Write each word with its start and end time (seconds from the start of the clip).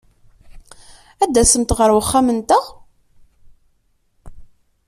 Ad 1.23 1.31
tasemt 1.33 1.75
ɣer 1.77 1.89
wexxam-nteɣ? 1.95 2.63